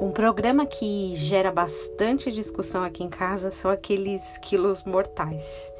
Um 0.00 0.12
programa 0.12 0.64
que 0.64 1.14
gera 1.14 1.52
bastante 1.52 2.32
discussão 2.32 2.82
aqui 2.82 3.04
em 3.04 3.10
casa 3.10 3.50
são 3.50 3.70
aqueles 3.70 4.38
quilos 4.38 4.82
mortais. 4.82 5.70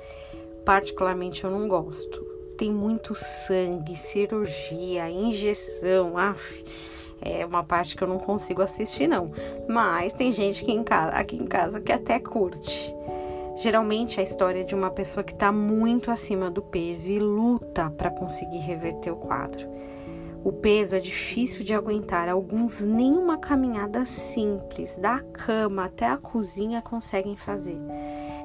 Particularmente 0.62 1.42
eu 1.42 1.50
não 1.50 1.66
gosto. 1.66 2.22
Tem 2.58 2.70
muito 2.70 3.14
sangue, 3.14 3.96
cirurgia, 3.96 5.10
injeção, 5.10 6.18
af. 6.18 6.62
É 7.22 7.46
uma 7.46 7.64
parte 7.64 7.96
que 7.96 8.04
eu 8.04 8.08
não 8.08 8.18
consigo 8.18 8.60
assistir 8.60 9.06
não. 9.06 9.32
Mas 9.66 10.12
tem 10.12 10.30
gente 10.30 10.66
que 10.66 10.70
em 10.70 10.84
casa, 10.84 11.12
aqui 11.12 11.36
em 11.36 11.46
casa 11.46 11.80
que 11.80 11.90
até 11.90 12.20
curte. 12.20 12.94
Geralmente 13.56 14.20
a 14.20 14.22
história 14.22 14.62
de 14.64 14.74
uma 14.74 14.90
pessoa 14.90 15.24
que 15.24 15.32
está 15.32 15.50
muito 15.50 16.10
acima 16.10 16.50
do 16.50 16.60
peso 16.60 17.10
e 17.10 17.18
luta 17.18 17.88
para 17.88 18.10
conseguir 18.10 18.58
reverter 18.58 19.12
o 19.12 19.16
quadro. 19.16 19.66
O 20.42 20.52
peso 20.52 20.96
é 20.96 20.98
difícil 20.98 21.64
de 21.64 21.74
aguentar, 21.74 22.28
alguns 22.28 22.80
nem 22.80 23.12
uma 23.12 23.36
caminhada 23.36 24.06
simples 24.06 24.96
da 24.96 25.20
cama 25.20 25.84
até 25.84 26.06
a 26.06 26.16
cozinha 26.16 26.80
conseguem 26.80 27.36
fazer. 27.36 27.78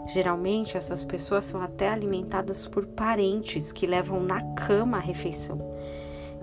Geralmente 0.07 0.75
essas 0.75 1.05
pessoas 1.05 1.45
são 1.45 1.61
até 1.61 1.89
alimentadas 1.89 2.67
por 2.67 2.85
parentes 2.85 3.71
que 3.71 3.87
levam 3.87 4.21
na 4.21 4.41
cama 4.55 4.97
a 4.97 4.99
refeição. 4.99 5.57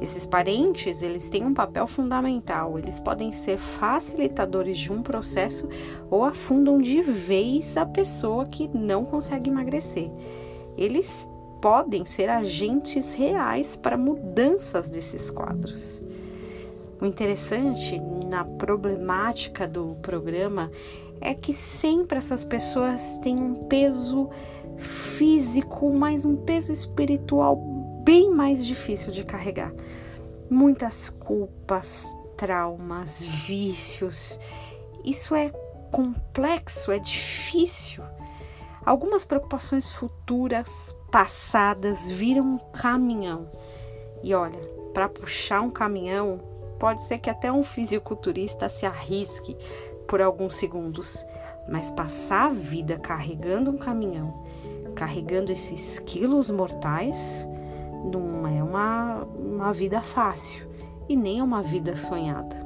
Esses 0.00 0.26
parentes, 0.26 1.00
eles 1.00 1.30
têm 1.30 1.44
um 1.44 1.54
papel 1.54 1.86
fundamental. 1.86 2.76
Eles 2.76 2.98
podem 2.98 3.30
ser 3.30 3.56
facilitadores 3.56 4.76
de 4.78 4.90
um 4.90 5.00
processo 5.00 5.68
ou 6.10 6.24
afundam 6.24 6.80
de 6.80 7.00
vez 7.00 7.76
a 7.76 7.86
pessoa 7.86 8.46
que 8.46 8.66
não 8.76 9.04
consegue 9.04 9.48
emagrecer. 9.48 10.10
Eles 10.76 11.28
podem 11.62 12.04
ser 12.04 12.28
agentes 12.28 13.14
reais 13.14 13.76
para 13.76 13.96
mudanças 13.96 14.88
desses 14.88 15.30
quadros. 15.30 16.02
O 17.00 17.06
interessante 17.06 18.00
na 18.28 18.44
problemática 18.44 19.66
do 19.66 19.96
programa 20.02 20.70
é 21.20 21.32
que 21.34 21.52
sempre 21.52 22.18
essas 22.18 22.44
pessoas 22.44 23.16
têm 23.18 23.36
um 23.36 23.54
peso 23.54 24.28
físico, 24.76 25.92
mas 25.94 26.24
um 26.24 26.34
peso 26.34 26.72
espiritual 26.72 27.56
bem 28.04 28.28
mais 28.28 28.66
difícil 28.66 29.12
de 29.12 29.24
carregar. 29.24 29.72
Muitas 30.50 31.08
culpas, 31.08 32.04
traumas, 32.36 33.22
vícios. 33.22 34.38
Isso 35.04 35.34
é 35.34 35.50
complexo, 35.92 36.90
é 36.90 36.98
difícil. 36.98 38.02
Algumas 38.84 39.24
preocupações 39.24 39.94
futuras, 39.94 40.96
passadas, 41.10 42.10
viram 42.10 42.44
um 42.44 42.58
caminhão. 42.58 43.48
E 44.22 44.34
olha, 44.34 44.58
para 44.92 45.08
puxar 45.08 45.60
um 45.60 45.70
caminhão, 45.70 46.34
pode 46.80 47.02
ser 47.02 47.18
que 47.18 47.30
até 47.30 47.52
um 47.52 47.62
fisiculturista 47.62 48.68
se 48.68 48.84
arrisque 48.84 49.56
por 50.08 50.20
alguns 50.20 50.56
segundos, 50.56 51.24
mas 51.68 51.92
passar 51.92 52.46
a 52.46 52.50
vida 52.50 52.98
carregando 52.98 53.70
um 53.70 53.78
caminhão, 53.78 54.42
carregando 54.96 55.52
esses 55.52 56.00
quilos 56.00 56.50
mortais, 56.50 57.48
não 58.04 58.46
é 58.48 58.62
uma, 58.62 59.22
uma 59.36 59.72
vida 59.72 60.00
fácil 60.02 60.66
e 61.08 61.16
nem 61.16 61.38
é 61.38 61.42
uma 61.42 61.62
vida 61.62 61.96
sonhada. 61.96 62.56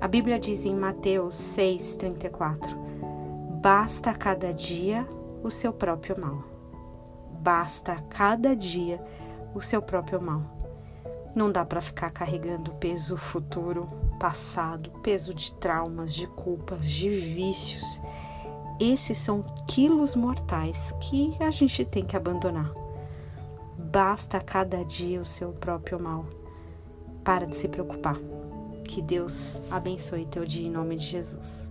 A 0.00 0.08
Bíblia 0.08 0.38
diz 0.38 0.64
em 0.64 0.74
Mateus 0.74 1.36
6,34: 1.36 2.87
Basta 3.70 4.14
cada 4.14 4.50
dia 4.50 5.06
o 5.44 5.50
seu 5.50 5.74
próprio 5.74 6.18
mal. 6.18 6.42
Basta 7.42 7.96
cada 8.08 8.56
dia 8.56 8.98
o 9.54 9.60
seu 9.60 9.82
próprio 9.82 10.22
mal. 10.22 10.40
Não 11.34 11.52
dá 11.52 11.66
para 11.66 11.82
ficar 11.82 12.10
carregando 12.10 12.72
peso 12.76 13.18
futuro, 13.18 13.86
passado, 14.18 14.90
peso 15.02 15.34
de 15.34 15.52
traumas, 15.52 16.14
de 16.14 16.26
culpas, 16.28 16.88
de 16.88 17.10
vícios. 17.10 18.00
Esses 18.80 19.18
são 19.18 19.42
quilos 19.66 20.16
mortais 20.16 20.94
que 21.02 21.36
a 21.38 21.50
gente 21.50 21.84
tem 21.84 22.06
que 22.06 22.16
abandonar. 22.16 22.72
Basta 23.76 24.40
cada 24.40 24.82
dia 24.82 25.20
o 25.20 25.26
seu 25.26 25.52
próprio 25.52 26.02
mal. 26.02 26.24
Para 27.22 27.46
de 27.46 27.54
se 27.54 27.68
preocupar. 27.68 28.16
Que 28.84 29.02
Deus 29.02 29.60
abençoe 29.70 30.24
teu 30.24 30.46
dia 30.46 30.66
em 30.66 30.70
nome 30.70 30.96
de 30.96 31.04
Jesus. 31.04 31.70